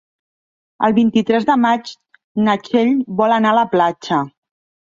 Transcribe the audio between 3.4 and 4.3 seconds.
a la platja.